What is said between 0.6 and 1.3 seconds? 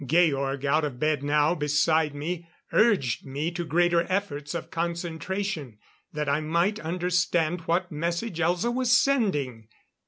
out of bed